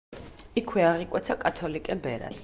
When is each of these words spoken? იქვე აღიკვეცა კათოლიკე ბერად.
იქვე 0.61 0.85
აღიკვეცა 0.91 1.37
კათოლიკე 1.45 1.99
ბერად. 2.07 2.39